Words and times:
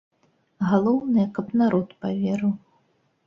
Галоўнае, 0.69 1.27
каб 1.37 1.53
народ 1.63 1.93
паверыў. 2.05 2.51